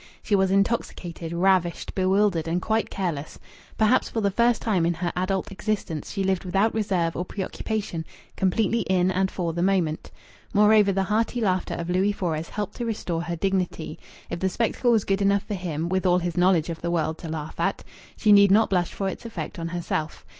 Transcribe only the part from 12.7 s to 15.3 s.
to restore her dignity. If the spectacle was good